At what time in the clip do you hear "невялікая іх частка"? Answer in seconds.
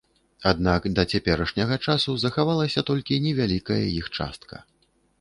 3.29-4.55